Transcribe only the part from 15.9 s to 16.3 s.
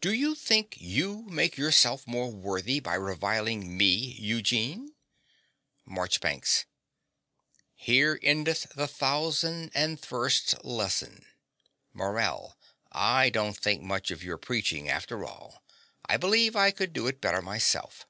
I